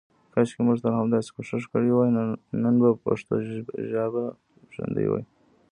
کاشکې 0.33 0.61
مونږ 0.65 0.77
تل 0.83 0.93
همداسې 1.01 1.29
کوشش 1.35 1.63
کړی 1.71 1.89
وای 1.93 2.09
نن 2.63 2.75
به 2.81 2.89
پښتو 3.05 3.33
ژابه 3.91 4.23
ژوندی 4.73 5.05
وی. 5.11 5.23